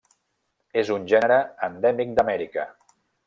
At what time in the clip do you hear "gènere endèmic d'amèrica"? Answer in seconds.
1.11-2.69